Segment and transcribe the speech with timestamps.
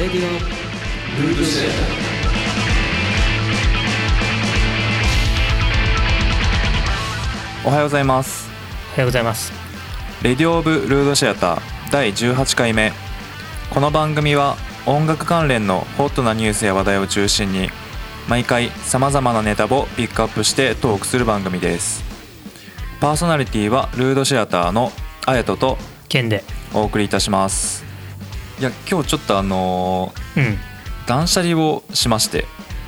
[0.00, 0.22] レディオ
[1.20, 1.68] ルードシェ
[7.66, 8.48] おはようございます。
[8.92, 9.52] おはようございます。
[10.22, 11.60] レディオ・オブ・ルードシアター
[11.92, 12.92] 第18回目。
[13.68, 17.68] この番組は音楽関連のホットなニュースや話題を中心に
[18.26, 22.02] 毎回さまざまなネタをピックアップしてトークする番組です。
[23.02, 24.92] パーソナリティはルードシアターの
[25.26, 25.76] あやとと
[26.08, 26.42] ケンで。
[26.72, 27.89] お送りいたします
[28.60, 30.42] いや今日ちょっとあのうん。
[30.42, 30.56] ー
[31.06, 32.44] 断捨離をしまして。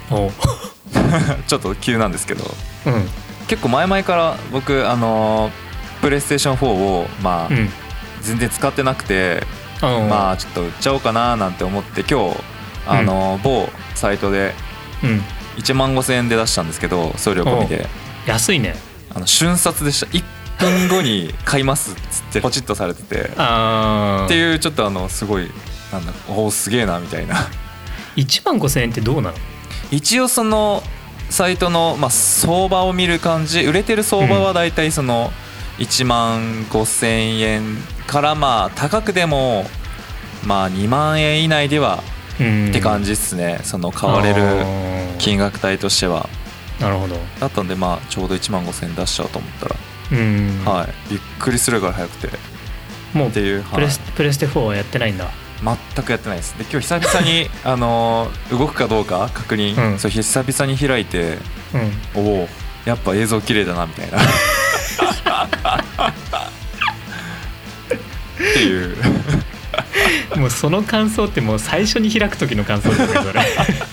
[1.48, 2.44] ちょっと急なんですけど。
[2.86, 3.08] うん。
[3.48, 5.52] 結構前々から僕あのー
[6.02, 7.70] プレイステーション4をまあ、うん。
[8.20, 9.44] 全然使ってなくて
[9.82, 12.36] うんまあちょっと売っちゃおうかななんて思って今日
[12.86, 14.54] あの、某サイトで
[15.02, 15.24] うん。
[15.56, 17.88] 1万5000円で出したんですけど送料込みで。
[18.26, 18.76] 安いね。
[19.14, 20.06] あの瞬殺でした。
[20.06, 20.22] 1
[20.58, 25.50] 分後に買いますっつってポチッとされててっていうちょっとあのすごい
[25.92, 27.36] なんだおおすげえなみたいな。
[28.16, 29.36] 1万5000円ってどうなの？
[29.90, 30.82] 一応その
[31.30, 35.30] サイトの、まあ、相場を見る感じ売れてる相場はだいたいその
[35.78, 39.64] 1万5000円からまあ高くでも
[40.46, 42.02] まあ2万円以内では
[42.40, 42.68] うん。
[42.70, 43.60] って感じっすね。
[43.62, 44.64] その買われる
[45.18, 46.28] 金額帯としては。
[46.80, 47.16] なるほど。
[47.40, 49.91] だったんでまあちょうど1万5000円出しちゃおうと思ったら、うん
[50.64, 51.10] はい。
[51.10, 52.38] びっくりするぐらい早くて。
[53.14, 53.74] もうっていう、はい。
[53.74, 55.28] プレスプレステ4はやってないんだ。
[55.94, 56.54] 全くやってないです。
[56.58, 59.98] で今日久々に あのー動くかどうか確認、うん。
[59.98, 61.38] そう久々に開いて
[61.74, 61.92] うん。
[62.14, 62.48] おお
[62.84, 64.18] やっぱ映像綺麗だなみたいな。
[64.18, 64.22] っ
[68.54, 68.96] ていう。
[70.36, 73.40] もうその感想ってもう最初に開く時の感想だけどそれ。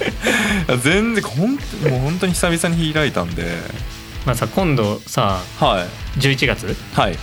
[0.82, 1.58] 全然ほんも
[1.98, 3.58] う本当に久々に開いたんで
[4.30, 6.20] まあさ今度さはい。
[6.20, 7.16] 11月はい。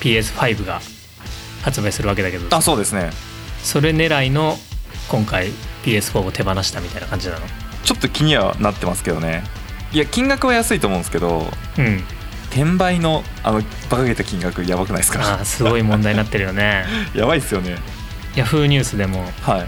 [0.00, 0.80] PS5 が
[1.62, 2.56] 発売するわけだけど。
[2.56, 3.10] あそうですね。
[3.62, 4.56] それ狙いの
[5.10, 5.50] 今回
[5.84, 7.40] PS4 を手放したみたいな感じなの？
[7.84, 9.44] ちょっと気にはなってますけどね。
[9.92, 11.46] いや金額は安いと思うんですけど
[11.78, 12.02] うん。
[12.50, 13.60] 転売のあの
[13.90, 16.86] バカげた金額やばくないですあかーすごい問題になってるよね。
[17.14, 17.76] やばいっすよね。
[18.34, 19.66] ヤフーニュースでもはい。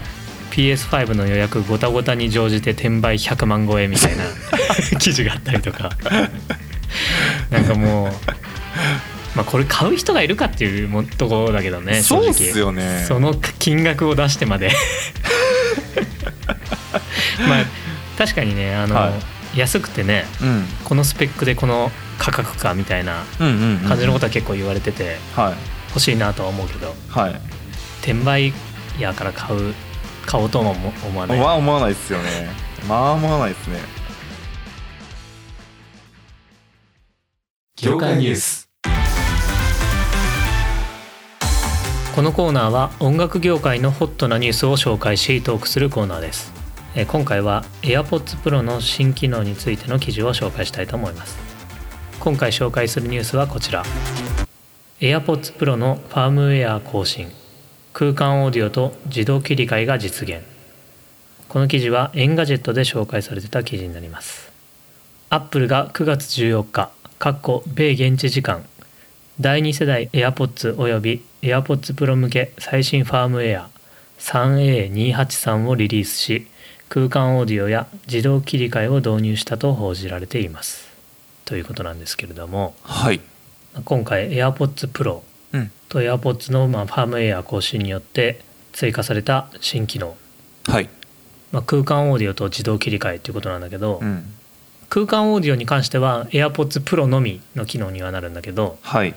[0.49, 4.23] PS5 の予約ごたごたに乗じて転売100万超えみたいな
[4.99, 5.91] 記事があったりとか
[7.51, 8.11] なんかもう、
[9.35, 13.05] まあ、これ買う人がいるかっていうもところだけどね正直そうっすよね。
[13.07, 14.71] その金額を出してまで。
[17.47, 17.65] まあ
[18.17, 19.13] 確かにねあの、は
[19.55, 20.67] 安くてねうん。
[20.83, 25.53] このスペックでこの価格かみたいな感じのことは結構言われててはい。
[25.89, 27.41] 欲しいなとは思うけどはい。
[28.01, 28.53] 転売
[28.99, 29.73] ヤーから買う
[30.25, 32.49] 買おうとも思思わない、まあ思わないですよね。
[32.87, 33.79] まあ思わないですね
[37.81, 38.67] 業界ニュース。
[42.13, 46.51] このコーナーは音楽業界のホットなニュースを紹介しトークするコーナーです。
[47.07, 51.37] 今回は AirPods Pro の新機能についての記事を紹介したいと思います。
[52.19, 53.85] 今回紹介するニュースはこちら。
[54.99, 57.31] AirPods Pro のファームウェア更新。
[57.93, 60.41] 空間オーディオと自動切り替えが実現。
[61.47, 64.51] この記事は Engadget で紹介されてた記事になります。
[65.29, 68.63] アップルが9月14日かっこ米現地時間。
[69.41, 73.69] 第2世代 AirPods および AirPods Pro 向け最新ファームウェア。
[74.19, 76.47] 3A283 をリリースし
[76.87, 80.87] 空間オーディオや自動切り替えを導入したと報じられています。
[81.43, 83.19] ということなんですけれどもはい。
[83.83, 85.19] 今回 AirPods Pro
[85.51, 85.71] うん。
[85.89, 88.39] と AirPods のまあファームウェア更新によって
[88.71, 90.15] 追加された新機能、
[90.67, 90.87] はい。
[91.51, 94.35] まあ、空間オーディオと自動切り替えということなんだけど、うん
[94.89, 99.15] 空間オーディオに関しては AirPods Pro のみの機能にはなるんだけどはい。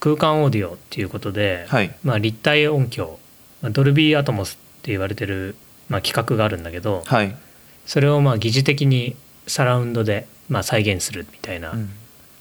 [0.00, 1.94] 空間オーディオっていうことで、はい。
[2.02, 3.18] まあ、立体音響
[3.60, 5.56] まあドルビーアトモスって言われてる、
[5.90, 7.36] まあ、企画があるんだけどはい。
[7.86, 9.14] それをまあ疑似的に
[9.46, 11.90] サラウンドでまあ再現するみたいなうん。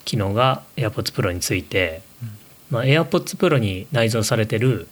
[0.05, 2.01] 機能が AirPods Pro について、
[2.69, 4.87] まあ、AirPods Pro に内蔵されてる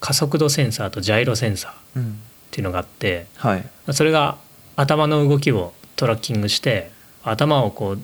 [0.00, 2.20] 加速度センサーとジャイロセンサーっうん。
[2.52, 3.60] ていうのがあってはい。
[3.62, 4.38] まあそれが
[4.76, 6.94] 頭の動きをトラッキングして
[7.30, 8.00] 頭をこう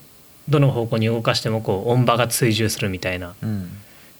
[0.48, 3.34] どの方向に動かしてもこう音場が追従するみたいな。
[3.42, 3.70] うん。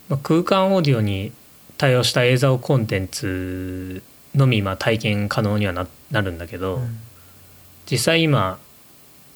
[0.09, 1.33] まあ、空間オーディオに
[1.79, 4.03] 対応した映像コンテンツ
[4.35, 6.81] のみまあ体験可能にはななるんだけど、
[7.91, 8.59] 実際今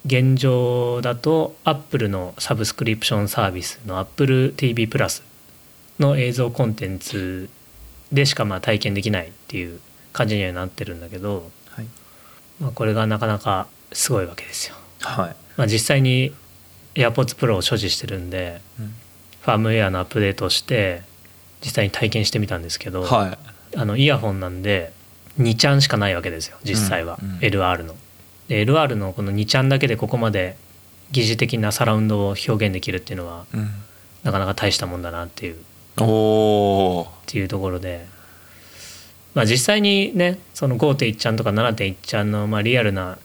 [0.07, 5.25] 現状だとアップルのサブスクリプションサービスの AppleTV プラス
[5.99, 7.49] の映像コンテンツ
[8.13, 9.81] でしかまあ体験できないっていう
[10.13, 11.87] 感じにはなってるんだけど、はい。
[12.61, 14.77] まあ、これがなかなかすごいわけですよ。
[15.01, 16.33] はいまあ、実際に
[16.95, 18.95] AirPods Pro を所持してるんでうん。
[19.43, 21.03] ファームウェアのアップデートをして
[21.61, 23.39] 実際に体験してみたんですけど、はい。
[23.79, 24.93] あのイヤホンなんで
[25.39, 27.39] 2ちゃんしかないわけですよ実際は、うんうん。
[27.39, 27.95] LR の。
[28.49, 30.57] で LR のこの2ちゃんだけでここまで
[31.13, 33.71] 疑似的なサラウンドを表現できるっていうのはうん。
[34.25, 35.55] なかなか大したもんだなっていう。
[35.55, 35.59] っ
[36.01, 38.07] おおていうところで、
[39.35, 43.19] まあ、実際にねその5.1ちゃんとか7.1ちゃんのまあリアルな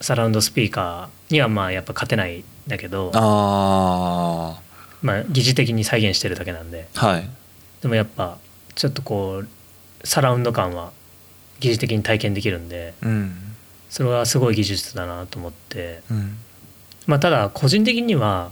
[0.00, 4.60] サラウンドスピーカーにはまあやっぱ勝てないんだけどあ
[5.02, 6.88] まあ疑似的に再現してるだけなんで。
[6.96, 7.28] あはい。
[7.82, 8.38] でもやっぱ
[8.74, 10.92] ちょっとこうサラウンド感は
[11.60, 13.36] 疑似的に体験できるんでうん。
[13.88, 16.02] それはすごい技術だなと思って。
[16.10, 16.38] うん。
[17.06, 18.50] まあただ個人的には、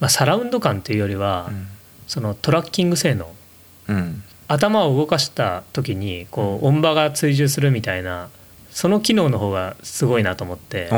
[0.00, 1.68] まあ、サラウンド感っていうよりはうん。
[2.06, 3.30] そのトラッキング性能。
[3.88, 4.22] うん。
[4.48, 8.30] 頭を動かした時にこう音場が追従するみたいな
[8.78, 10.88] その機能の方がすごいなと思って。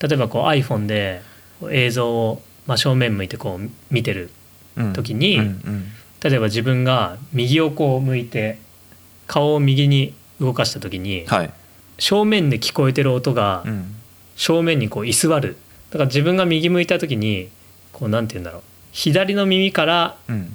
[0.00, 1.22] 例えばこう iPhone で
[1.70, 4.28] 映像を真正面向いてこう見てる
[4.76, 4.92] うん。
[4.92, 5.84] 時にうんうん。
[6.22, 8.58] 例えば自分が右をこう向いて
[9.26, 11.50] 顔を右に動かした時にはい。
[11.98, 13.94] 正面で聞こえてる音がうん。
[14.36, 15.56] 正面にこう居座る。
[15.88, 17.48] だから自分が右向いた時に
[17.94, 18.62] こうなんて言うんだろう。
[18.92, 20.52] 左の耳からうん。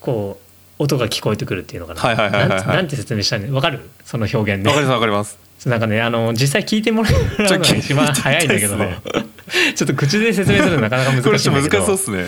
[0.00, 0.47] こう
[0.78, 2.00] 音が聞こえてくるっていうのかな。
[2.00, 2.58] はいはいはいはいはい。
[2.58, 3.80] なんてなんて説明したいのわかる？
[4.04, 4.68] その表現で。
[4.70, 5.38] わかりますわかります。
[5.68, 8.98] なんかねあの実際聞いてもらうのが一番早いんだけどね。
[9.74, 11.78] ちょっと口で説明するのなかなか難しいんだけど。
[11.78, 12.26] 難しそうっすね。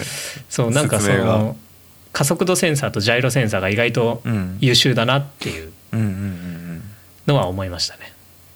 [0.48, 1.56] そうなんかその
[2.12, 4.58] 加速度センサーとジャイロセンサーが意外とうん。
[4.60, 5.70] 優秀だなっていう
[7.26, 8.12] のは思いましたね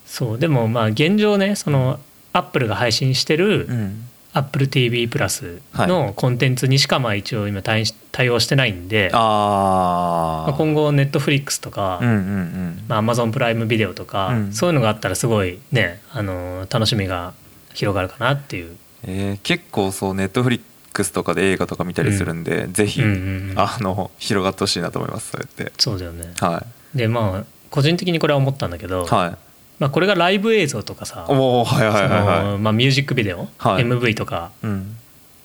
[0.06, 2.00] そうでもまあ現状ねその
[2.32, 4.04] アップルが配信してるうん
[4.34, 12.84] うんアップル TV プラスのコンテンツにしかまあ一応今対対応してないんで、あまあ、あ今後ネットフリックスとか、うんうんうん。
[12.88, 14.52] まあ、Amazon プライムビデオとか、うん。
[14.52, 17.32] そういうのがあったらすごいね、あのー楽しみが
[17.74, 20.60] 広がるかなっていう、えー結構そうネットフリッ
[20.92, 23.58] クスとかで映画とか見たりするんで、ぜひ、うんうんうん。
[23.58, 25.72] あの広がってほしいなと思いますそうやって。
[25.78, 26.34] そうだよね。
[26.40, 29.36] はでまあ個人的にこれは思ったんだけど、いはい
[29.78, 33.84] まあ、これがライブ映像とかさミュージックビデオ、はい。
[33.84, 34.96] MV とかいうん。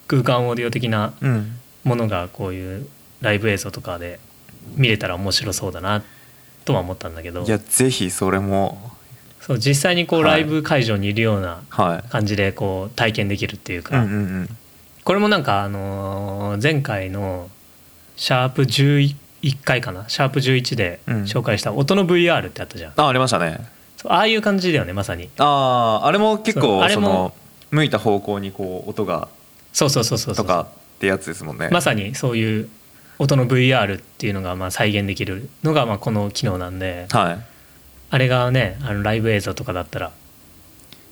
[0.07, 1.55] 空間オーディオ的なうん。
[1.83, 2.87] ものがこういう
[3.21, 4.19] ライブ映像とかで
[4.75, 6.03] 見れたら面白そうだな
[6.65, 7.43] とは思ったんだけど。
[7.43, 8.91] いやぜひそれも。
[9.41, 10.31] そう実際にこうはい。
[10.31, 12.09] ライブ会場にいるようなはい。
[12.09, 14.49] 感じでこう体験できるっていううんか、うんうん。
[15.03, 17.49] これもなんかあのー前回の
[18.15, 19.15] シャープ11
[19.63, 20.07] 回かな？
[20.07, 21.15] シャープ11でうん。
[21.23, 23.57] 紹介した音の VR ってあったじゃん、あありましたね
[24.05, 25.29] ああいう感じだよねまさに。
[25.37, 27.33] あああれも結構その
[27.71, 29.27] 向いた方向にこう音が
[29.73, 30.45] そうそうそうそうそう。
[30.45, 31.69] とかってやつですもんね。
[31.71, 32.69] まさにそういう
[33.17, 37.39] 音の VR っていうのがまあ再現できるのがまあこの機能なんでは
[38.09, 40.11] あれがねあのライブ映像とかだったら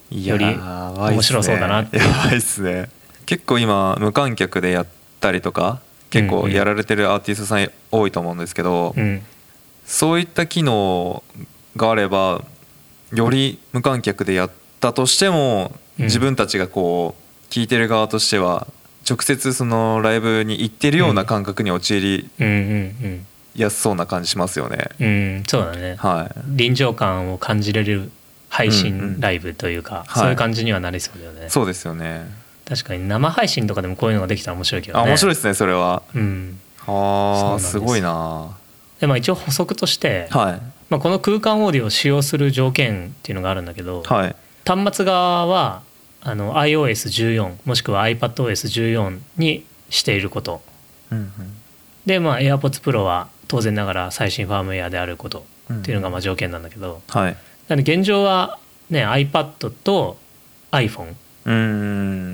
[0.10, 2.90] いより面白そうだなってやばいっすね。
[3.26, 4.88] 結構今無観客でやっ
[5.20, 9.22] たりとか結構やられてるアーティストさん多いと思うんですけど、うん。
[9.86, 11.24] そういった機能
[11.76, 12.44] があれば
[13.14, 16.06] より無観客でやったとしてもうん。
[16.06, 18.68] 自分たちがこう聞いてる側としては
[19.10, 22.50] 直接そのライブに行ってるような感覚に陥りうんう
[23.08, 23.26] ん
[23.56, 24.90] やすそうな感じしますよね。
[25.00, 25.10] うんう
[25.40, 25.96] んそうだね。
[25.96, 26.40] はい。
[26.50, 28.12] 臨場感を感じれる
[28.50, 28.80] 配うんうん。
[28.80, 30.20] 信ライブというか、はい。
[30.20, 32.28] そういう感じにはなりそうだよね、そうですよね。
[32.70, 35.08] 確かに生配信とかでもこういうのができたら面白いけどあね。
[35.08, 36.04] い、面白いですねそれは。
[36.14, 37.68] うん、あそうなんです。
[37.70, 38.56] あすごいな。
[39.00, 44.36] でまあ一応補足として、はいまあ、この空間オーディオを使用する条件っていうのがあるんだけど、はい。
[44.66, 45.82] 端末側は
[46.22, 50.62] あの iOS14 もしくは iPadOS14 にしていること。
[51.12, 51.32] うん
[52.06, 57.38] で、まあ、AirPods Pro は当然ながら最新ファームウェアであることうんっていうのがまあ条件なんだけど、はい。
[57.68, 60.18] なので現状は、ね、iPad と
[60.72, 61.16] iPhone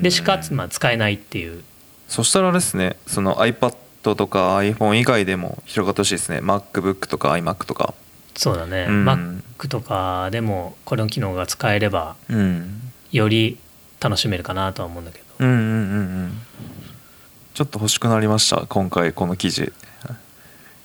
[0.00, 1.62] でしかまあ使えないっていう。
[2.08, 2.96] そしたらですね。
[3.06, 3.74] その iPad
[4.14, 6.38] とか iPhone 以外でも広がってほしいですね。
[6.38, 7.94] MacBook とか iMac とか
[8.36, 9.42] そうだね、うん。
[9.58, 12.80] Mac とかでもこの機能が使えればうん。
[13.12, 13.58] より
[14.00, 15.24] 楽しめるかなとは思うんだけど。
[15.38, 15.64] うんうんうんう
[16.26, 16.32] ん。
[17.54, 19.72] ちょっと欲しくなりました今回この記事。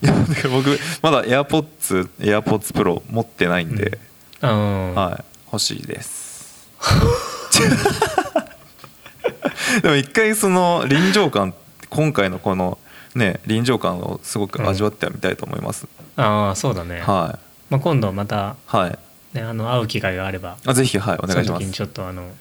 [0.01, 0.13] いや
[0.49, 3.99] 僕まだ AirPods AirPods Pro 持ってないんで、
[4.41, 5.23] うん、はい。
[5.51, 6.69] 欲しいです。
[9.81, 11.53] でも一回その臨場感
[11.89, 12.77] 今回のこの
[13.19, 17.39] ね臨場感をすごく味わってはみたいと思います、ああそうだね、はい。
[17.69, 18.97] まあ、今度また、はい。
[19.33, 21.45] ね、あの会う機会があればあぜひはいお願いします。
[21.45, 22.31] その時にちょっとあの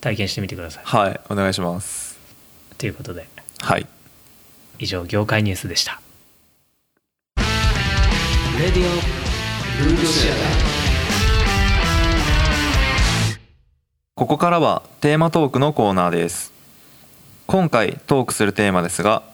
[0.00, 0.84] 体験してみてください。
[0.84, 2.16] はいお願いします。
[2.78, 3.26] ということで
[3.58, 3.86] はい。
[4.78, 6.00] 以上業界ニュースでした。
[7.36, 8.84] レディオ
[9.84, 10.38] ルードシアタ
[14.14, 16.52] ここからはテーマトークのコーナーです。
[17.46, 19.24] 今回トークするテーマですが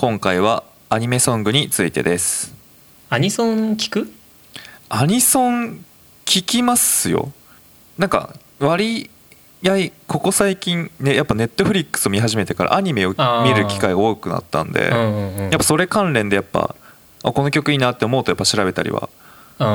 [0.00, 2.54] 今回はアニメソングについてです。
[3.10, 4.10] アニソン聞く？
[4.88, 5.84] アニソン
[6.24, 7.30] 聞きますよ。
[7.98, 9.10] なんか割
[9.62, 16.74] 合ここ最近ねやっぱネットフリックスを見始めてからアニメを見る機会が多くなったんでうんうんうんやっぱそれ関連でやっぱ
[17.22, 19.10] あこの曲いいなって思うとやっぱ調べたりは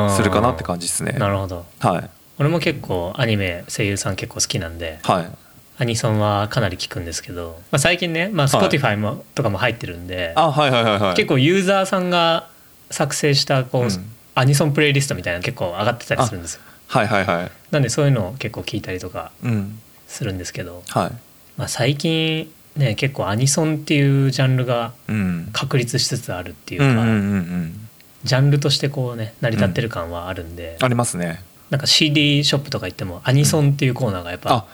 [0.10, 1.12] するかなって感じですね。
[1.20, 1.68] なるほど。
[1.78, 2.10] はい。
[2.40, 4.98] 俺も結構アニメ声優さん結構好きなんで。
[5.04, 5.32] はい
[5.78, 8.68] アニソンはかなり聞くんですけど、まあ、最近ね、まあ、はい。
[8.70, 11.16] Spotify も、とかも入ってるんであはいはいはいはい。
[11.16, 12.48] 結構ユーザーさんが
[12.90, 13.90] 作成したこう、うん。
[14.36, 16.62] アニソンプレイリストみたいなの結構上がってたりするんですよ。
[16.88, 17.52] はいはいはい。
[17.72, 19.80] なんでそういうのを結構聞いたりとかうん。
[20.08, 21.12] するんですけど、はい。
[21.58, 25.50] まあ、最近ね結構アニソンっていうジャンルがうん。
[25.52, 27.90] 確立しつつあるっていうか、うんうんうんうん。
[28.24, 31.44] ジャンルとしてこうね成り立ってる感はあるんで、ありますね。
[31.70, 34.66] なんか CD ショップとか行ってもアニソンっていうコーナーがやっぱ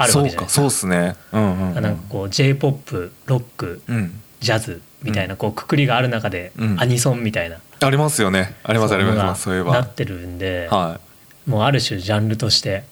[0.00, 0.62] ああるわけじゃないですか。
[0.62, 1.16] そうかそうっすね。
[1.32, 1.82] うんうんうん。
[1.82, 4.20] なんかこう j p o p ロックうん。
[4.40, 6.80] ジャズみたいなこうくくりがある中でうん。
[6.80, 8.56] アニソンみたいな、ありますよね。
[8.62, 9.42] ありますあります。
[9.42, 9.72] そういえば。
[9.72, 10.98] なってるんで、は
[11.46, 12.84] もうある種ジャンルとして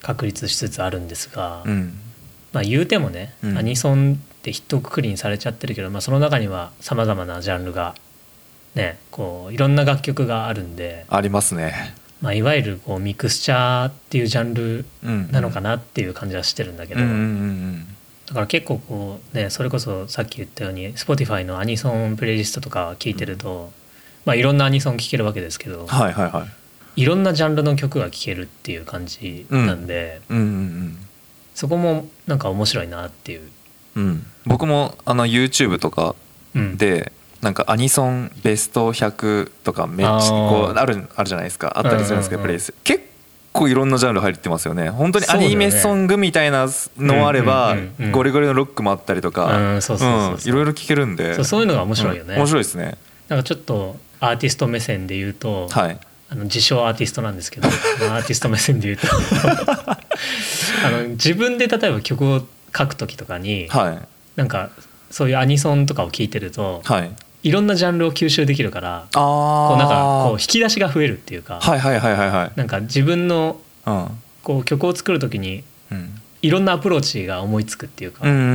[0.00, 1.98] 確立しつつあるんですが、うん。
[2.52, 3.58] まあ言うてもね、うん。
[3.58, 7.94] アニソンって一括りにされちゃってるけど、まあ、その中にはさまざまなジャンルが
[8.74, 23.72] ねこういろんな楽曲があるんで、ありますねまあ、いわゆるこうミクスチャーっていうジャンルうんなのかなっていう感じはしてるんだけど、だから結構こうねそれこそさっき言ったように Spotify のアニソンプレイリストとか聞いてると、
[24.24, 26.46] まあ、いろんなアニソン聴けるわけですけど、はいはいは
[26.96, 27.02] い。
[27.02, 30.98] いろんなジャンルの曲が聴けるっていう感じなんで、うんうん
[31.54, 33.42] そこもなんか面白いなっていう。
[33.96, 34.26] うんうん。
[34.46, 36.14] 僕もあの YouTube とか
[36.54, 37.12] うん、で
[37.42, 41.72] なんかアニソンベスト100とかめっちゃこうあるあるじゃないですか。
[41.76, 43.04] あったりするんですけど、プレイス結
[43.52, 44.90] 構いろんなジャンル入ってますよね。
[44.90, 47.76] 本当にアニメソングみたいなのもあれば、
[48.12, 49.78] ゴリゴリのロックもあったりとか、
[50.44, 51.42] いろいろ聴けるんで。
[51.42, 52.34] そういうのが面白いよね。
[52.34, 52.40] うん。
[52.42, 52.96] 面白いですね。
[53.28, 55.98] なんかちょっとアーティスト目線で言うと、はい。
[56.28, 57.68] あの自称アーティストなんですけど
[58.00, 59.08] まあアーティスト目線で言うと。
[60.86, 63.98] あの自分で例えば曲を書く時とかに、はい。
[64.36, 64.70] なんか
[65.10, 67.10] そういうアニソンとかを聴いてると、はい
[67.42, 72.52] いろんなジャンルを吸収できるからこうなんかこう引き出しが増えるっていうか、はいはいはいはいはい。
[72.56, 74.08] なんか自分のうん。
[74.42, 76.20] こう曲を作る時にうん。
[76.40, 78.50] いろんなアプローチが思いつくっていうか、うんうんうんう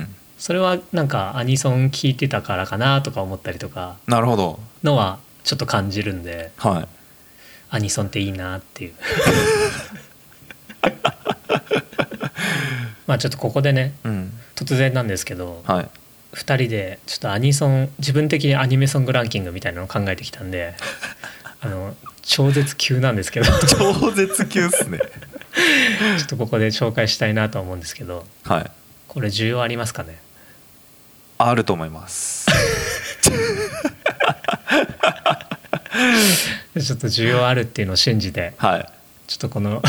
[0.00, 0.16] ん。
[0.38, 4.60] それはなんかアニソン聴いてたからかなとか思ったりとかなるほど。
[4.82, 6.88] のはちょっと感じるんではい。
[7.70, 8.92] アニソンっていいなっていう。
[13.06, 14.32] まあちょっとここでねうん。
[14.54, 15.88] 突然なんですけどはい
[16.32, 20.74] 2人でちょっとアニソン自分的にアニメソングランキングみたいなのを考えてきたんで
[21.60, 23.46] あの超絶急なんですけど。
[23.46, 24.98] ちょ超絶級っすね。
[26.22, 28.70] っとここで紹介したいなと思うんですけどはい。
[29.08, 30.20] これ需要ありますかね？
[31.38, 32.46] あると思います。
[36.80, 38.86] ちょっと需要あるっていうのを信じてはい。
[39.26, 39.82] ちょっとこの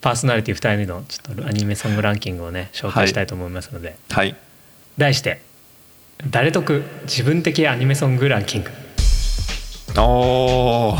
[0.00, 4.36] パーソナリティ2人のちょっとアニメソングランキングをね紹介したいと思いますので、はい
[4.98, 5.40] 題して
[6.30, 6.84] 「誰得？
[7.04, 8.70] 自分的アニメソングランキング。
[9.98, 10.96] おお」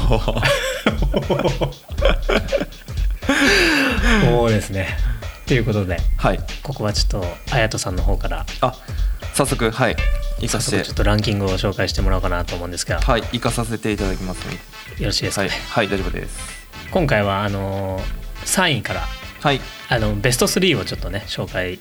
[4.39, 4.97] おおですね。
[5.47, 6.41] ということではい。
[6.63, 8.47] ここはちょっと綾人さんの方から。
[8.61, 8.75] あ
[9.35, 9.97] 早速はい。
[10.41, 10.83] 行かせて。
[10.85, 14.55] ちょっとランキングを紹介してもらおうかなと思うんですが、はい行かさせていただきますね。
[14.99, 15.59] よろしいですかね、はい。
[15.87, 16.39] はい大丈夫です。
[16.91, 18.01] 今回はあの
[18.45, 19.07] 3位から
[19.41, 19.61] はい。
[19.89, 21.79] あのベスト3をちょっとね紹介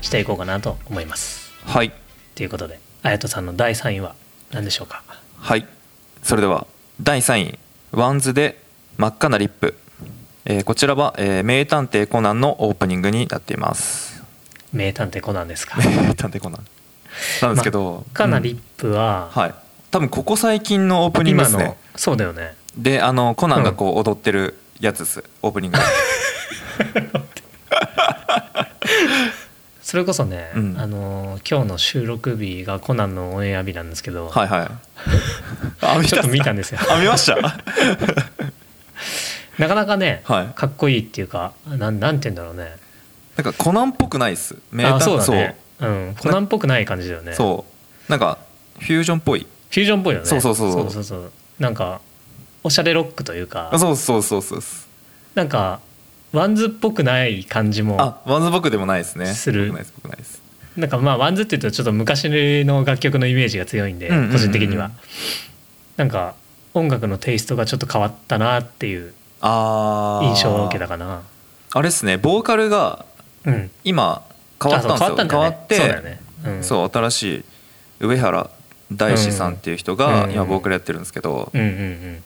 [0.00, 1.92] していこうかなと思いますはい。
[2.34, 4.14] ということで綾人さんの第3位は
[4.52, 5.02] 何でしょうか？
[5.38, 5.66] はい。
[6.22, 6.66] それでは
[7.00, 7.58] 第3位
[7.92, 8.62] WANDS で
[8.96, 9.76] 真っ赤なリップ、
[10.44, 14.22] えーこちらは、えー名探偵コナンのオープニングになっています。
[14.72, 15.76] 名探偵コナンですか？
[15.82, 16.66] 名探偵コナン。
[17.42, 19.42] なんですけど、真っ赤なリップは、うん。
[19.42, 19.54] はい。
[19.90, 21.76] 多分ここ最近のオープニングですね。
[21.96, 22.54] そうだよね。
[22.76, 25.78] であのコナンがこう踊ってるやつです、オープニング
[29.82, 30.76] それこそね、うん。
[30.78, 34.70] あのー今日の収録日がコナンのオンエア日なんですけど、はいは
[36.02, 36.06] い。
[36.06, 36.80] ちょっと見たんでですよ。
[36.88, 37.36] あ見ました？
[39.58, 40.46] なかなかね、はい。
[40.54, 42.76] かっこいいっていうかなんなんて言うんだろうね。
[43.36, 44.56] なんかコナンっぽくないっす。
[44.70, 45.56] 名あ探そうだね。
[45.80, 45.86] う。
[45.86, 47.34] ん、コナンっぽくない感じだよね。
[47.34, 47.64] そ
[48.08, 48.10] う。
[48.10, 48.38] なんか
[48.78, 49.40] フュージョンっぽい。
[49.70, 50.26] フュージョンっぽいよね。
[50.26, 50.72] そうそうそう。
[50.72, 51.32] そうそうそう。
[51.58, 52.00] なんか
[52.62, 53.68] おしゃれロックというか。
[53.72, 54.60] あそうそうそうそう。
[55.34, 55.80] なんか
[56.32, 59.26] WANDS っぽくない感じもあ WANDS っぽくもないですね。
[59.26, 59.66] する。
[59.66, 60.42] っぽくないですっぽくないです。
[60.76, 62.30] なんかまあ WANDS っていうとちょっと昔
[62.64, 64.32] の楽曲のイメージが強いんでうんうんうんうん。
[64.32, 64.90] 個人的には。
[65.96, 66.34] なんか
[66.72, 69.12] 音楽のテイストがちょっと変わったなっていう
[69.42, 71.22] 印象を受けたかな。
[71.74, 72.16] あれですね。
[72.16, 73.04] ボーカルが
[73.44, 73.70] うん。
[73.84, 74.22] 今
[74.62, 75.08] 変わったんですよ。
[75.08, 77.44] う変わったん変わってそうだよね、うん、そう新しい
[78.00, 78.50] 上原
[78.92, 80.32] 大史さんっていう人がうん。
[80.32, 82.22] 今ボーカルやってるんですけど、うんうんうん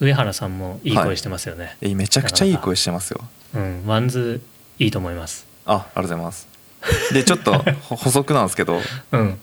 [0.00, 3.20] 上原さんもいい声してますよね、えめちゃくちゃいい声してますよ。
[3.54, 4.40] うん WANDS
[4.78, 5.46] いいと思います。
[5.66, 6.48] あありがとうございます。
[7.12, 7.52] でちょっと
[7.82, 8.80] ほ補足なんですけど。
[9.12, 9.38] うん。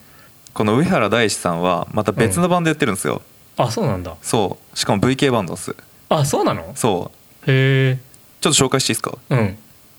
[0.54, 3.20] この上原大史さんはまた別のバンドやってるんですよ、
[3.58, 4.14] あそうなんだ。
[4.22, 4.78] そう。
[4.78, 5.76] しかも VK バンドっす。
[6.08, 6.72] あそうなの？
[6.74, 7.10] そ
[7.46, 7.50] う。
[7.50, 7.98] へえ
[8.40, 9.18] ちょっと紹介していいですか？
[9.28, 9.58] うん。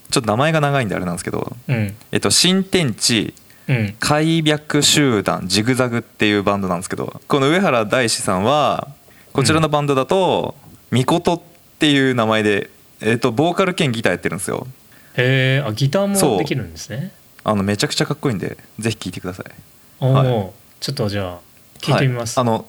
[0.09, 1.55] ちょっと名前が長いんであれなんですけど。
[1.67, 1.95] うん。
[2.11, 3.35] えっと真天地
[3.67, 3.95] うん。
[3.99, 7.21] 開闢集団ジグザグっていうバンドなんですけど。
[7.27, 8.87] この上原大史さんは
[9.37, 10.55] こちらのバンドだと
[10.89, 11.41] みことっ
[11.77, 14.65] ていう名前で、えっと、ボーカル兼ギターやってるんですよ。
[15.15, 17.11] へえあギターもできるんですね。
[17.43, 19.45] あのめちゃくちゃかっこいいんでぜひ聴いてください。
[19.99, 20.51] おお、はい。
[20.79, 21.39] ちょっとじゃあ
[21.81, 22.47] 聞いてみます、はい。
[22.47, 22.65] あの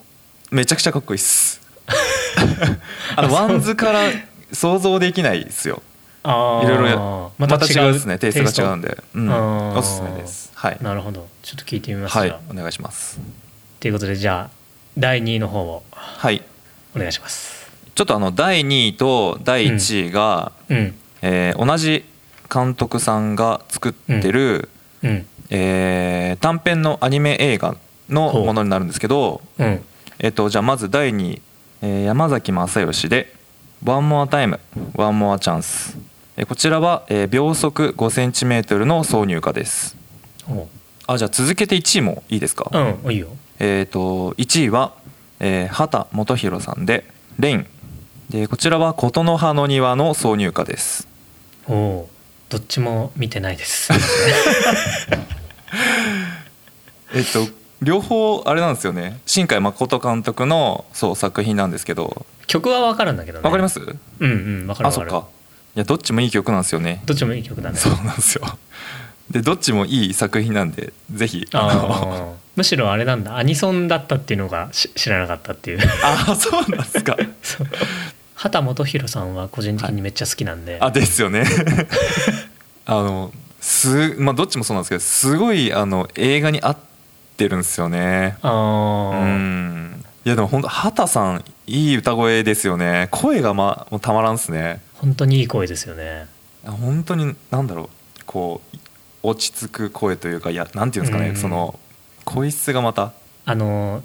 [0.51, 1.63] めちゃくちゃかっこいいっす。
[3.17, 4.01] あの WANDS から
[4.53, 5.83] 想像できないですよ。
[6.23, 6.97] いろいろや
[7.39, 8.19] また違うですね。
[8.19, 8.89] テイストが違うんで。
[8.89, 10.53] で、うん、おすすめです。
[10.55, 10.77] はい。
[10.83, 11.27] なるほど。
[11.41, 12.41] ちょっと聞いてみます、はい。
[12.51, 13.19] お願いします。
[13.81, 14.57] ということでじゃあ
[14.99, 15.83] 第2位の方を。
[15.93, 16.43] はい
[16.99, 17.69] お願いします。
[17.95, 20.95] ちょっとあの第2位と第1位が、うん。
[21.23, 22.05] えー同じ
[22.53, 24.69] 監督さんが作ってる、
[25.03, 25.27] うん。
[25.51, 27.77] えー短編のアニメ映画
[28.09, 29.65] のものになるんですけど、う。
[29.65, 29.83] ん。
[30.19, 31.43] えっとじゃあまず第2位、
[31.83, 33.35] えー山崎正義で
[33.85, 34.59] 「One More Time
[34.95, 35.97] One More Chance」
[36.37, 39.97] えーこちらは、えー秒速 5cm の挿入歌です。
[41.07, 43.29] あじゃあ続けて1位もいいですか、うんいいよ。
[43.59, 44.93] えっ、と1位は、
[45.41, 47.05] えー畑基博さんで
[47.39, 47.67] 「レイン」
[48.31, 51.07] でこちらは琴の葉の庭の挿入歌です。
[51.69, 52.09] おお
[52.49, 53.93] どっちも見てないです。
[57.15, 57.47] えっと
[57.81, 59.21] 両方あれなんですよね。
[59.27, 62.27] 新海誠監督のそう作品なんですけど。
[62.47, 63.45] 曲は分かるんだけどね。
[63.45, 63.79] わかります？
[63.81, 64.27] うんう
[64.65, 64.89] ん分かる分かる。
[64.89, 65.27] あそっか。
[65.77, 67.03] いやどっちもいい曲なんですよね。
[67.07, 67.77] どっちもいい曲だね。
[67.79, 68.43] そうなんですよ。
[69.31, 71.47] でどっちもいい作品なんでぜひ。
[71.53, 73.37] あの むしろあれなんだ。
[73.37, 75.79] アニソンだったっていうのがし知らなかったっていう。
[76.03, 77.17] あそうなんですか。
[78.35, 81.45] 畑基博さんは個人的にめっちゃ好きなんで、あですよね。
[82.85, 86.79] あのすまあどっちもそうなんですけどすごいあの映画に合っ
[87.37, 88.37] てるんですよね。
[88.43, 90.05] あうーん。
[90.25, 93.07] いやでも本当畑さんいい歌声ですよね。
[93.13, 94.81] 声がまもうたまらんっすね。
[94.95, 96.27] 本当にいい声ですよね。
[96.67, 97.89] あ本当になんだろう。
[98.27, 98.79] こう
[99.23, 101.37] 落ち着く声というかいやなんていうんですかね、うん。
[101.37, 101.79] その
[102.29, 103.13] 声質がまた。
[103.47, 104.03] あの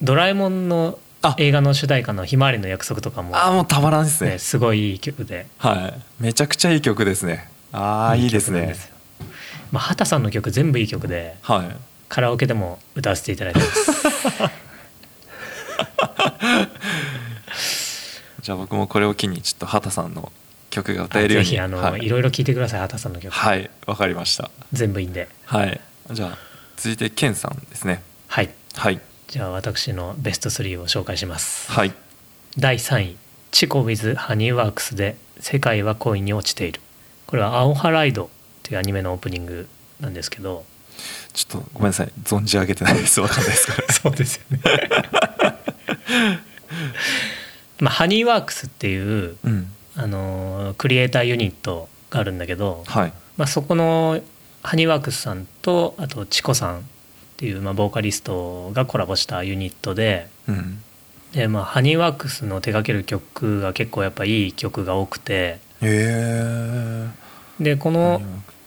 [0.00, 1.34] ドラえもんのあ。
[1.38, 4.30] 映画の主題歌の「ひまわりの約束」とかも、あもうたまらんですね。
[4.30, 5.46] ね、すごいいい曲で。
[5.58, 5.94] はい。
[6.22, 7.50] めちゃくちゃいい曲ですね。
[7.72, 8.74] ああいいですね。
[9.72, 11.76] まあ、畑さんの曲全部いい曲ではい。
[12.08, 13.92] カラオケでも歌わせていただいてます。
[18.40, 20.32] じゃあ僕もこれを機にちょっと畑さんの
[20.70, 21.48] 曲が歌えるように。
[21.50, 22.06] ぜひあの、はい。
[22.06, 23.68] い、ろいろ聴いてください畑さんの曲、はい。
[23.86, 24.50] わかりました。
[24.72, 25.28] 全部いいんで。
[25.44, 25.78] はい。
[26.12, 26.38] じゃあ
[26.76, 28.02] 続いてケンさんですね。
[28.28, 28.50] はい。
[28.74, 29.00] はい。
[29.28, 31.70] じゃあ私のベスト3を紹介します。
[31.70, 31.92] はい。
[32.58, 33.16] 第3位
[33.50, 36.80] 「チコ with ハニーワークス」で「世界は恋に落ちている」
[37.26, 38.28] これは「アオハライド」っ
[38.62, 39.68] ていうアニメのオープニング
[40.00, 40.64] なんですけど。
[41.34, 42.12] ちょっとごめんなさい。
[42.24, 43.20] 存じ上げてないです。
[43.20, 43.66] わかんないです。
[43.66, 44.60] から そうですよね。
[47.80, 49.72] まあハニーワークスっていううん。
[49.96, 53.12] あのークリエイターユニットがあるんだけど、はい。
[53.36, 54.20] まあ、そこの
[54.66, 56.82] ハニーワークスさんとあとチコさんっ
[57.36, 60.82] ていうまあボーカリストがコラボしたユニットでうん。
[61.30, 65.60] で、まあ、ハニーワークスの手掛ける曲が結構やっぱいい曲が多くて。
[67.60, 68.20] でこの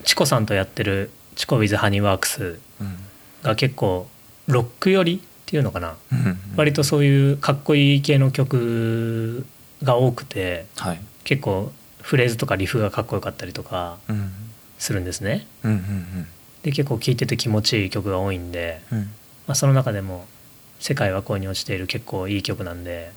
[0.06, 2.96] チコさんとやってる「チコ with ハニーワークスうん」
[3.44, 4.08] が結構
[4.48, 5.96] ロック寄りっていうのかな。
[6.14, 6.40] うん。
[6.56, 9.46] 割とそういうかっこいい系の曲
[9.84, 11.02] が多くてはい。
[11.26, 13.98] 結構フレーズとかリフがかっこよかったりとか。
[14.08, 14.49] うん
[14.80, 15.46] するんですね。
[15.64, 16.28] うんうん
[16.64, 18.98] で結構聴いてて気持ちいい曲が多いんで、うん。
[18.98, 19.04] うん
[19.48, 20.26] まあ、その中でも
[20.80, 23.12] 「世界は恋に落ちている」結構いい曲なんで、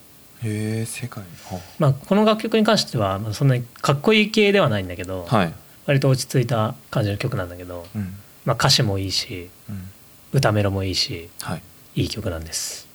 [0.45, 1.25] へえ世界。
[1.79, 5.53] まあ、この楽曲に関してはまあそんなにかっこいい系ではないんだけど、はい。
[5.87, 8.15] 割と落ち着いた感じの曲なんだけど、うん。
[8.45, 9.91] まあ、歌詞もいいしうん。
[10.33, 11.63] 歌メロもいいしはい。
[11.97, 12.87] いい曲なんです。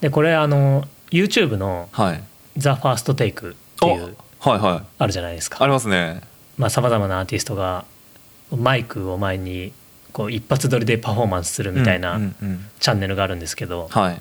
[0.00, 2.22] でこれあの YouTube のはい
[2.58, 4.82] 「THEFIRSTTAKE」っていうはいはい。
[4.98, 6.20] あるじゃないですあかりますね
[6.68, 7.84] さまざ、まなアーティストが
[8.54, 9.72] マイクを前に
[10.12, 12.20] こう一発撮りでパフォーマンスするみたいな
[12.80, 14.14] チャンネルがあるんですけど、はい。
[14.14, 14.20] ま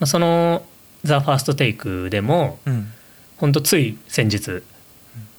[0.00, 0.62] あ、その
[1.04, 2.92] 「THEFIRSTTAKE」でもうん。
[3.38, 4.62] ほんとつい先日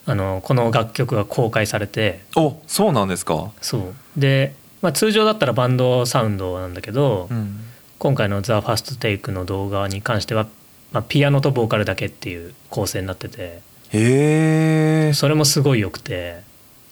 [0.08, 3.52] あのこの楽曲が公開されておそうなんですか？
[3.62, 4.20] そう。
[4.20, 7.60] で、まあ、通常だったらバンドサウンドなんだけど、うん。
[8.00, 10.48] 今回の「THEFIRSTTAKE」の動画に関しては、
[10.92, 13.62] まあ、ピアノとボーカルだけっていう構成になってて
[13.94, 16.42] へえそれもすごい良くて。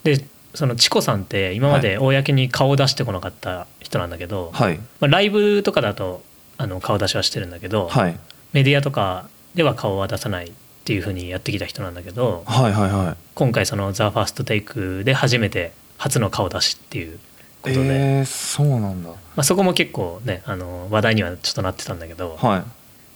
[0.03, 0.23] で
[0.55, 4.77] そのチコさんって今まで公に顔を出してこなかった人なんだけど、はい。
[4.77, 6.23] まあ、ライブとかだと
[6.57, 8.19] あの顔出しはしてるんだけど、はい。
[8.53, 10.51] メディアとかでは顔は出さないっ
[10.85, 13.17] ていうふうにやってきた人なんだけどはいはいはい。
[13.35, 17.19] 今回その「THEFIRSTTAKE」で初めて初の顔出しっていう
[17.61, 19.09] ことで、えー、そうなんだ。
[19.09, 22.63] まあ、そこも結構ねあの話題にはちょっとなってたんだけどはい。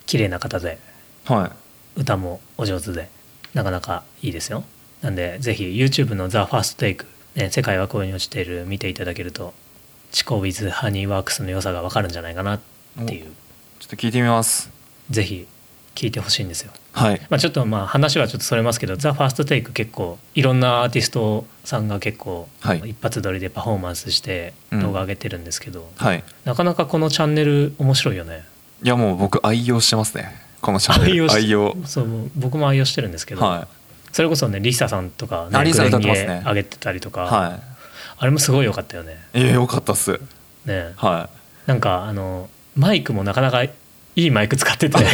[0.06, 0.78] 綺麗な方で
[1.26, 1.52] は
[1.98, 2.02] い。
[2.02, 3.10] 歌もお上手で
[3.54, 4.64] なかなかいいですよ。
[5.02, 9.54] なんでぜひ YouTube の「THEFIRSTTAKE、ね」世界は恋に落ちている見ていただけると
[10.12, 12.60] チコ with ハニーワークスの良さが分かるんじゃないかなっ
[13.06, 13.26] ていう。
[13.80, 14.72] ちょっと聞いてみます。
[15.10, 15.48] ぜひ
[15.96, 16.72] 聞いてほしいんですよ。
[16.94, 17.22] はい。
[17.30, 22.82] まあ、ちょっとまあ話はちょっとそれますけど「THEFIRSTTAKE」結構いろんなアーティストさんが結構はい。
[22.92, 24.82] 一発撮りでパフォーマンスしてうん。
[24.82, 26.24] 動画上げてるんですけど、はい。
[26.46, 28.46] なかなかこのチャンネル面白いよね。
[28.84, 31.76] いやもう僕愛用してますねこのチャンネルし愛用。
[31.86, 33.68] そう僕も愛用してるんですけど、は
[34.12, 36.44] それこそねリサさんとか、ね、あリサ歌ってますね。
[36.54, 37.26] げてたりとか、い。
[37.26, 37.60] は
[38.18, 39.14] あれもすごい良かったよね。
[39.34, 40.20] いえー、よかったっす。
[40.66, 40.94] ね。
[40.96, 41.30] は
[41.66, 43.74] なんかあのマイクもなかなかい
[44.16, 44.98] いマイク使ってて。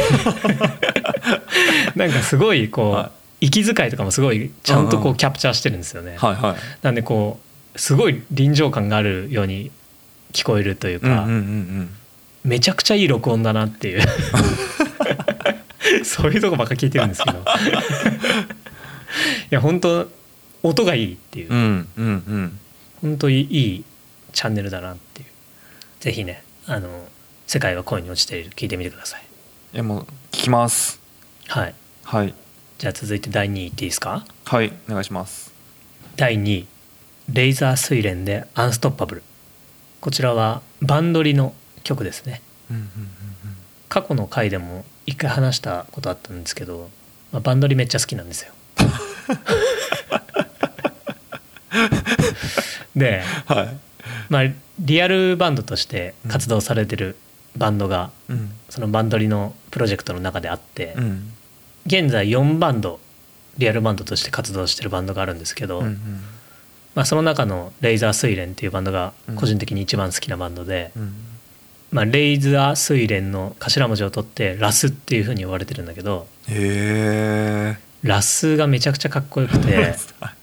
[1.95, 6.55] なんかすごいこう、は息遣いとかもすごいちゃんとこうキャプチャーしてるんですよね、いはいはい。
[6.81, 7.39] なんでこ
[7.75, 9.71] うすごい臨場感があるように
[10.33, 11.89] 聞こえるというか、うんうんうんうん。
[12.43, 14.01] めちゃくちゃいい録音だなっていう
[16.05, 17.39] そういうとこばっか聞いてるんですけど。
[17.43, 17.43] い
[19.49, 20.09] や本当
[20.63, 22.59] 音がいいっていう、うんうんうん。
[23.01, 23.83] 本当にいい
[24.33, 25.27] チャンネルだなっていう。
[25.99, 27.07] ぜひねあの
[27.47, 29.23] 「世界は恋に落ちている」聞いてみてください。
[29.73, 30.99] いやもう聞きます。
[31.47, 31.73] はい。
[32.03, 32.33] はい。
[32.77, 34.25] じゃあ続いて第2位いっていいですか？
[34.45, 35.51] はいお願いします。
[36.15, 36.67] 第2位
[37.31, 39.23] 「レイザー睡蓮」で「アンストッパブル」
[40.01, 42.41] こちらはバンドリの曲ですね。
[42.69, 42.89] うんうん。
[43.89, 46.91] 過去の回でも一回話したことあったんですけど、
[47.31, 48.53] まあ、バンドリめっちゃ好きなんですよ。
[52.95, 53.77] で、うんはい。
[54.29, 54.43] まあ、
[54.79, 57.15] リアルバンドとして活動されてる
[57.57, 58.51] バンドがうん。
[58.69, 61.33] そのバンドリのプロジェクトの中であって、うん。
[61.87, 62.99] 現在4バンド
[63.57, 66.21] リアルバンドとして活動してるバンドがあるんですけど、うんうん。
[66.93, 69.35] まあ、その中のレイザー睡蓮っていうバンドがうん。
[69.37, 71.13] 個人的に一番好きなバンドで、うん
[71.91, 79.95] まあ、レイザー睡蓮の頭文字を取ってラスっていうふうに呼ばれてるんだけどへえラスがめちゃくちゃかっこよくて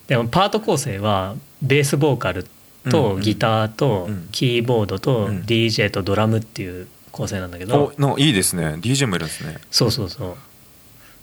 [0.09, 2.47] でもパート構成はベースボーカルうん
[2.87, 2.91] うん。
[2.91, 4.29] とギターとうん。
[4.33, 5.41] キーボードとうん。
[5.41, 8.77] DJ とドラムっていう構成なんだけど、おのいいですね。
[8.81, 9.59] DJ もいるんですね。
[9.71, 10.37] そうそうそう。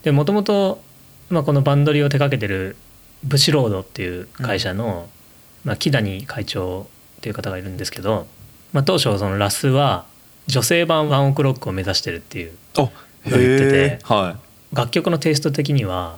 [0.04, 0.82] でもともと
[1.30, 2.76] まあこのバンドリを手掛けてる
[3.24, 5.08] ブシロードっていう会社の、
[5.64, 8.28] まあ、木谷会長っていう方がいるんですけど、
[8.74, 10.06] まあ、当初そのラスは
[10.48, 12.90] 女性版ワンオクロックを目指してるっていうあ
[13.26, 14.38] 言ってては
[14.74, 16.18] 楽曲のテイスト的には、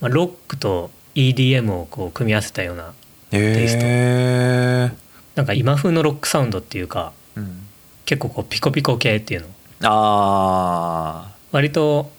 [0.00, 2.92] まあ、ロックと EDM をこう組み合わせたような
[3.30, 4.96] いテイスト。
[5.34, 7.66] なんか今風のロックサウンドっていうかうん。
[8.04, 9.48] 結構こうピコピコ系っていうの。
[9.82, 12.10] あ割と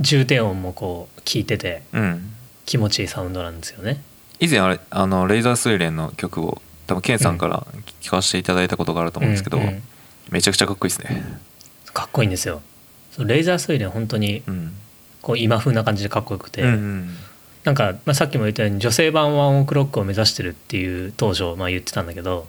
[0.00, 2.32] 重低音もこう聴いててーうん。
[2.66, 4.02] 気持ちいいサウンドなんですよね。
[4.40, 7.66] 以前あれあのレイザースイレンの曲を多分ケンさんから
[8.00, 9.82] 聞かせていただいたことがあると思うんですけど、うんうん
[10.30, 11.22] めちゃくちゃかっこいいですね。
[11.92, 12.62] かっこいいんですよ。
[13.18, 14.72] レーザー睡蓮本当にうん。
[15.22, 17.16] こう今風な感じでかっこよくて、うんうん。
[17.64, 22.46] なんか、まあ、さっきも言ったように女性版ワンオクロックを目指してるっていう当初、まあ、言ってたんだけど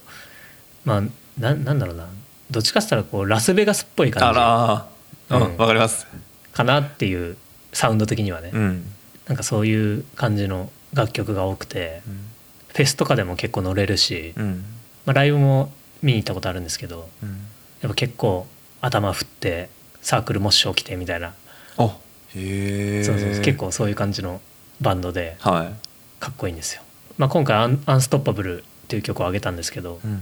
[0.86, 1.02] まあ
[1.40, 2.08] ななんだろうな。
[2.52, 4.40] どっちかっつったらこうラスベガスっぽいあ感じ。
[4.40, 4.88] ら。
[5.30, 5.54] ーうん。
[5.54, 6.08] うんわかります。
[6.54, 7.38] かなっていう
[7.74, 8.86] サウンド的にはね、うん。
[9.28, 12.02] なんかそういう感じの楽曲が多くて。
[12.08, 12.28] うん。
[12.70, 14.64] フェスとかでも結構乗れるし、うん。
[15.06, 15.72] まあ、ライブも
[16.04, 17.10] 見に行ったことあるんですけど。
[17.24, 17.48] うん
[17.82, 18.48] やっぱ結構
[18.82, 19.70] 頭振って
[20.02, 21.34] サークルモッシュ起きてみたいな、
[21.78, 21.98] あ
[22.36, 23.44] へえそうそうそう。
[23.44, 24.42] 結構そういう感じの
[24.82, 25.72] バンドでは
[26.20, 26.82] かっこいいんですよ、
[27.18, 30.22] まあ、今回アン「アンストッパブル」っていう曲をあげたんですけどい、うん、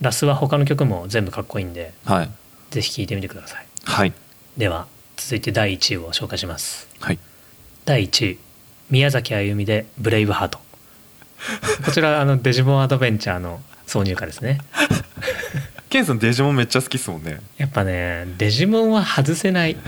[0.00, 2.30] ラスは他の曲も全部かっこいいんではい。
[2.70, 3.66] ぜひ聴いてみてください。
[3.84, 4.12] はい。
[4.56, 4.86] では
[5.16, 6.88] 続いて第1位を紹介します。
[7.00, 7.18] はい。
[7.84, 8.38] 第1位
[8.90, 10.58] 宮崎あゆみで「ブレイブハート」
[11.84, 14.58] こちらあのデジモンアドベンチャーの挿入歌ですね
[15.94, 17.38] ケンさんデジモンめっちゃ好きっすもんね。
[17.56, 19.76] やっぱねデジモンは外せない。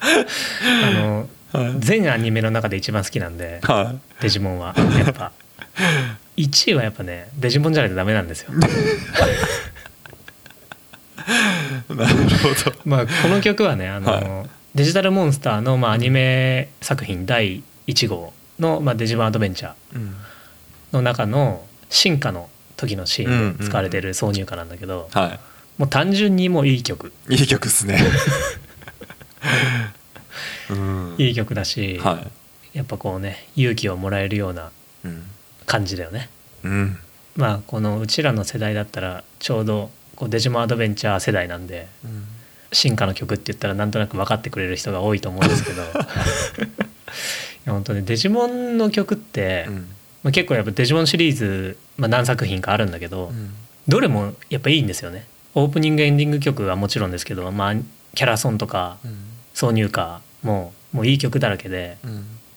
[0.00, 1.74] あのはい。
[1.80, 4.76] 全アニメの中で一番好きなんではデジモンは。
[4.96, 5.32] やっぱ。
[6.38, 8.52] 1位はやっぱねデジモンじゃないとダメなんですよ。
[8.52, 8.54] い
[11.96, 12.76] なるほど。
[12.84, 20.14] まあこの曲はねあの、はデジタルモンスターのまあアニメ作品第1号の、まあ、デジモンアドベンチャーうん。
[20.92, 22.48] の中の進化の
[22.82, 25.38] 時のシーンで使われてる挿入歌なんだけど、は
[25.78, 27.12] もう単純にもういい曲。
[27.28, 27.98] いいい曲っすね。
[30.70, 31.14] うん。
[31.18, 32.26] いい曲だし、は
[32.72, 34.70] やっぱこうね勇気をもらえるような
[35.04, 35.24] いうん。
[35.66, 36.28] 感じだよね。
[36.64, 36.98] うん。
[37.36, 41.88] まあこのうちらの世代だったらちょうどこうデジモンアドベンチャー世代なんで
[42.72, 45.82] 進化の曲って言ったらなんとなく分かってくれる人が多いと思うんですけど。
[45.82, 45.84] い
[47.66, 49.88] や本当にデジモンの曲って、うん
[50.22, 53.32] まあ、結構やっぱデジモンシリーズ、まあ、何作品かあるんだけど、
[53.88, 55.26] どれもやっぱいいんですよね。
[55.54, 57.74] オープニングエンディング曲はもちろんですけど、まあ、
[58.14, 58.98] キャラソンとか
[59.54, 61.98] 挿入歌ももういい曲だらけで、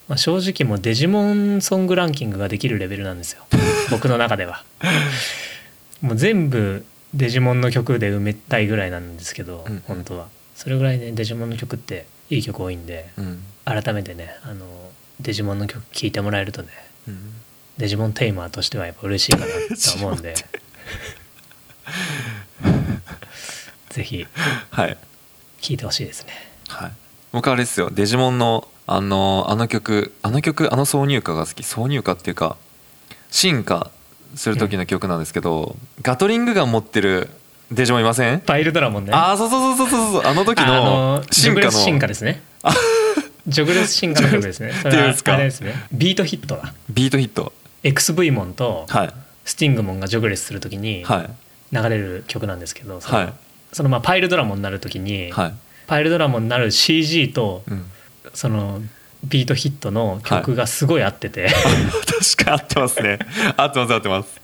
[0.08, 3.46] まあ、正直もうデジモンソングランキングができるレベルなんですよ。
[3.92, 4.64] 僕の中では。
[6.02, 9.84] もう全部デジモンの曲で埋めたいぐらいなんですけど、うん。
[9.88, 10.28] 本当は。
[10.56, 13.44] それぐらいねデジモンの曲っていい曲多いんでうん。
[13.66, 14.66] 改めてねあの
[15.20, 16.70] デジモンの曲聴いてもらえるとね
[17.08, 17.34] うん
[17.78, 19.52] デジモンテイマーとしてはやっぱ嬉しいかなと
[19.98, 20.34] 思うんで。
[23.90, 24.26] ぜひ。
[24.72, 24.98] はい。
[25.62, 26.34] 聴いてほしいですね。
[26.68, 26.92] はい。
[27.32, 27.90] 僕あれですよ。
[27.92, 31.64] デジモンのあのあの曲あの曲あの挿入歌が好き。
[31.64, 32.56] 挿入歌っていうか
[33.32, 33.90] 進化
[34.36, 37.30] する時の曲なんですけど、ガトリングガン持ってる
[37.72, 39.12] デジモンいません、パイルドラモンね。
[39.14, 41.72] ああそうそうそうそうそうあの時あの進化の。
[41.72, 42.42] 進化ですね。
[43.48, 44.74] ジョグレス進化の曲ですね。
[44.82, 45.34] それですか？
[45.34, 45.74] あれですね。
[45.92, 46.74] ビートヒットだ。
[46.90, 47.54] ビートヒット
[47.86, 49.14] XV モンとはい。
[49.46, 51.30] スティングモンがジョグレスするときにはい。
[51.72, 53.34] 流れる曲なんですけどその,、はい。
[53.72, 55.54] そのまあパイルドラモンになるときに、はい、
[55.88, 57.86] パイルドラモンになる CG とうん、
[58.34, 58.82] その
[59.24, 61.50] Beat Hit の曲がすごい合ってて、
[62.38, 63.20] 確か合ってますね。
[63.58, 64.40] 合ってます合ってます。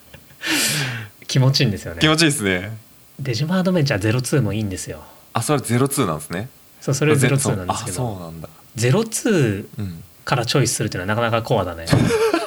[1.28, 2.00] 気持ちいいんですよね。
[2.02, 2.76] 気持ちいいですね。
[3.20, 5.04] デジモンアドベンチャー02もいいんですよ。
[5.34, 6.50] あそれ02なんですね。
[6.82, 8.50] そうそれゼ02なんですけあそうどなんだ。
[8.76, 10.04] 02うん。
[10.26, 11.86] からチョイスするっていうのはなかなかコアだね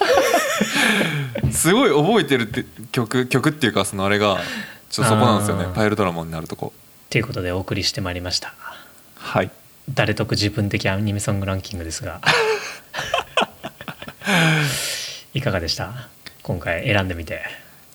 [1.52, 4.38] すごい覚えてるって曲曲っていうかそのあれが
[4.90, 5.66] ちょっとそこなんですよね。
[5.74, 6.72] パイルドラモンになるとこ。
[7.10, 8.54] ということでお送りしてまいりました。
[9.16, 9.50] はい。
[9.92, 12.20] 誰得自分的アニメソングランキングですが。
[15.34, 16.08] いかがでした？
[16.42, 17.42] 今回選んでみて。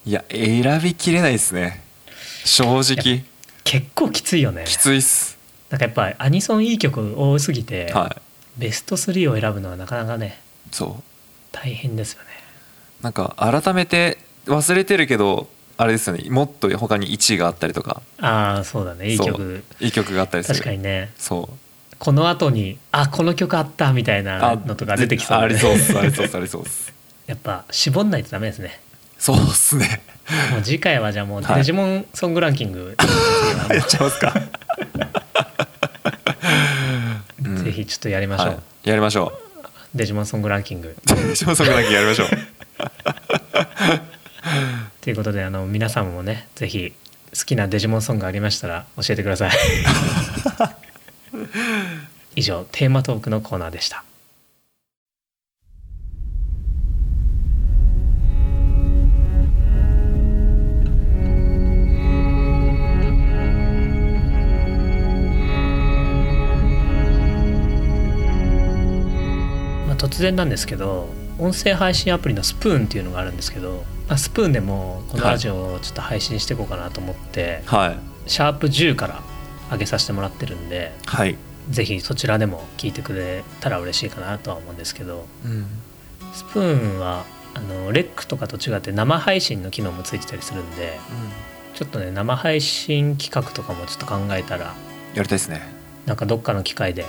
[0.05, 1.83] いや選びきれないですね。
[2.45, 3.23] 正直。
[3.63, 4.63] 結構きついよね。
[4.65, 5.37] きついっす。
[5.69, 8.21] なんかやっぱアニソンいい曲多すぎて、はい。
[8.57, 10.39] ベスト3を選ぶのはなかなかね
[10.71, 11.03] そう。
[11.51, 12.28] 大変ですよね
[13.01, 16.29] なんか改めて忘れてるけどあれですよね。
[16.29, 18.01] もっと他に1位があったりとか。
[18.19, 19.09] ああそうだね。
[19.09, 19.63] いい曲。
[19.79, 20.55] いい曲があったりする。
[20.55, 21.11] 確かにね。
[21.17, 21.55] そう。
[21.99, 25.43] この後にあこの曲あったみたいなのとか出てきそうだね。
[25.43, 25.97] あありそうっす。
[25.97, 26.37] ありそうっす。
[26.37, 26.93] ありそうっす。
[27.27, 28.81] やっぱ絞んないとダメですね。
[29.17, 30.01] そうっすね。
[30.51, 31.55] もう次回はじゃあもうはい。
[31.55, 32.97] デジモンソングランキング、
[33.73, 34.33] やっちゃいますか。
[37.41, 38.89] う んぜひちょっとやりましょう、はい。
[38.89, 39.31] やりましょ
[39.95, 40.95] デジモンソングランキング。
[41.31, 42.58] う島さんだけやりましょう
[45.01, 46.93] ということであの皆さんもねぜひ
[47.37, 49.51] 好きなデジモンソングありましたら教えてください。
[52.35, 54.03] 以上テーマトークのコーナーでした。
[69.87, 78.09] まあ、突然なんですけど音声配信アプリのスプーンっていうのがあるんですけど、まあ、スプーンでもこのラジオをちょっと配信していこうかなと思って、はい。
[78.29, 79.23] シャープ10から
[79.71, 81.35] 上げさせてもらってるんではい、
[81.69, 85.65] ぜひそちらでも聞いてくれたら嬉しいかなとは思うんですけどうん、
[86.33, 87.25] スプーンは
[87.55, 90.99] あのレックとかと違って生配信の機能もついてたりするんで
[91.73, 94.73] ちょっとね生配信企画とかもちょっと考えたらや
[95.15, 95.61] りたいですね。
[96.05, 97.05] なんかどっかの機会で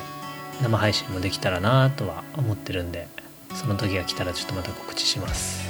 [0.62, 3.09] 生配信もできたらなとは思ってるんで
[3.55, 5.61] その時が来たらちょっとまた告知します。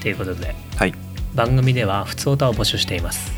[0.00, 0.94] ということではい。
[1.34, 3.32] 番組では普通歌を募集しています。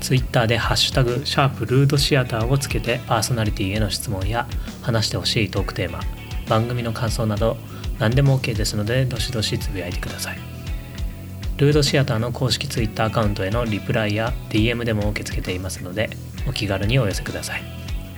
[0.00, 4.46] ツイッターで「ハッシュタグシャープルードシアター」をつけてパーソナリティへの質問や
[4.82, 6.00] 話してほしいトークテーマ
[6.48, 7.58] 番組の感想など
[7.98, 10.38] 何でも OK ですのでどしどしつぶやいてください。
[11.58, 16.08] ルードシアターの公式ツイッターアカウントへのリプライや DM でも受け付けていますので
[16.48, 17.62] お気軽にお寄せください。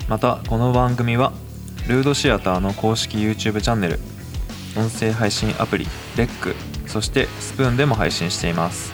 [0.08, 1.32] またこの番組は
[1.88, 3.98] ルードシアターの公式 YouTube チャンネル
[4.76, 6.54] 音声配信アプリレック
[6.86, 8.92] そしてスプーンでも配信しています。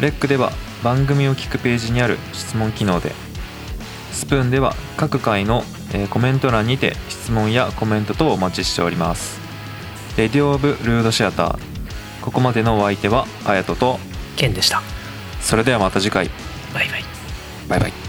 [0.00, 3.12] レックでは番組を聞くページにある質問機能で
[4.12, 5.62] スプーンでは各回の
[5.92, 9.40] えーコメント欄にて質問やコメント等をお待ちしております。
[10.16, 11.58] レディオ・オブ・ルードシアター
[12.20, 13.98] ここまでのお相手はあやとと
[14.36, 14.82] ケンでした。
[15.40, 16.30] それではまた次回。
[16.72, 17.04] バイバイ。
[17.68, 18.03] バイバイ